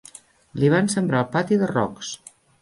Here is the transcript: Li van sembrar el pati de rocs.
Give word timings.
Li 0.63 0.71
van 0.73 0.89
sembrar 0.93 1.19
el 1.25 1.29
pati 1.35 1.61
de 1.65 1.69
rocs. 1.73 2.11